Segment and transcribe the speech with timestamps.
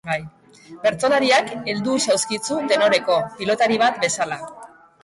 [0.85, 4.43] Bertsolariak heldu zauzkitzu tenoreko, pilotari bat bezala.